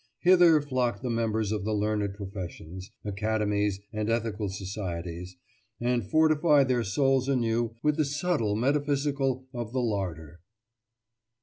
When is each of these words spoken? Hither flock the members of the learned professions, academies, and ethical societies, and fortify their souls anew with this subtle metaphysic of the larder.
Hither 0.21 0.59
flock 0.63 1.03
the 1.03 1.11
members 1.11 1.51
of 1.51 1.63
the 1.63 1.75
learned 1.75 2.15
professions, 2.15 2.89
academies, 3.05 3.81
and 3.93 4.09
ethical 4.09 4.49
societies, 4.49 5.37
and 5.79 6.09
fortify 6.09 6.63
their 6.63 6.83
souls 6.83 7.29
anew 7.29 7.75
with 7.83 7.97
this 7.97 8.19
subtle 8.19 8.55
metaphysic 8.55 9.17
of 9.19 9.73
the 9.73 9.79
larder. 9.79 10.39